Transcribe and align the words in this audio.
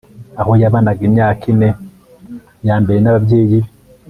aho 0.39 0.51
yabanaga 0.61 1.01
imyaka 1.09 1.43
ine 1.51 1.69
yambere 2.67 2.99
nababyeyi 3.01 3.45
be 3.49 3.59